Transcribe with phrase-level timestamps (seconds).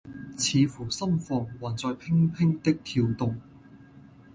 [0.35, 3.39] 似乎心房還在怦怦的跳動。